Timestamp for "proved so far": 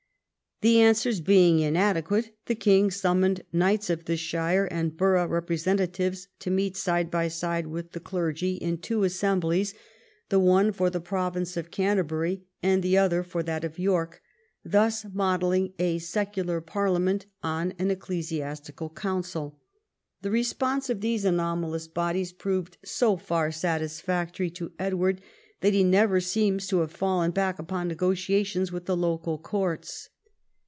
22.33-23.51